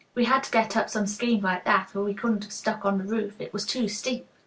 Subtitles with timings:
[0.15, 2.97] We had to get up some scheme like that, or we couldn't have stuck on
[2.97, 4.25] the roof; it was too steep.